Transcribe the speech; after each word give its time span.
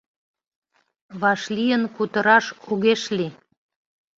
Вашлийын 1.21 1.83
кутыраш 1.95 2.45
огеш 2.71 3.01
лий. 3.17 3.33